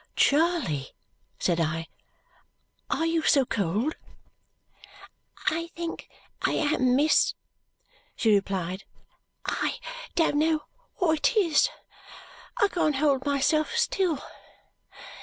[0.15, 0.95] "Charley,"
[1.37, 1.85] said I,
[2.89, 3.95] "are you so cold?"
[5.45, 6.09] "I think
[6.41, 7.35] I am, miss,"
[8.15, 8.83] she replied.
[9.45, 9.75] "I
[10.15, 10.63] don't know
[10.95, 11.69] what it is.
[12.57, 14.23] I can't hold myself still.